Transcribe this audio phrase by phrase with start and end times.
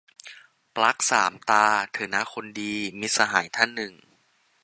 [0.75, 3.93] "ปลั๊กสามตา เถอะนะคนดี"- มิตรสหายท่านหนึ่ง